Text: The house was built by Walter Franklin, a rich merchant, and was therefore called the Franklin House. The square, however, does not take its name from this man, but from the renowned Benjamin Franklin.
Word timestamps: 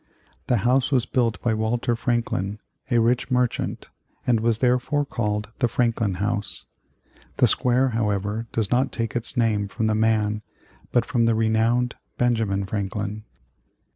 The 0.47 0.57
house 0.65 0.91
was 0.91 1.05
built 1.05 1.39
by 1.43 1.53
Walter 1.53 1.95
Franklin, 1.95 2.57
a 2.89 2.97
rich 2.97 3.29
merchant, 3.29 3.91
and 4.25 4.39
was 4.39 4.57
therefore 4.57 5.05
called 5.05 5.51
the 5.59 5.67
Franklin 5.67 6.15
House. 6.15 6.65
The 7.37 7.45
square, 7.45 7.89
however, 7.89 8.47
does 8.51 8.71
not 8.71 8.91
take 8.91 9.15
its 9.15 9.37
name 9.37 9.67
from 9.67 9.85
this 9.85 9.95
man, 9.95 10.41
but 10.91 11.05
from 11.05 11.25
the 11.25 11.35
renowned 11.35 11.97
Benjamin 12.17 12.65
Franklin. 12.65 13.25